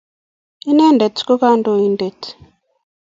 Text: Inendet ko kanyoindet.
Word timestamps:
Inendet 0.69 1.17
ko 1.27 1.33
kanyoindet. 1.41 2.21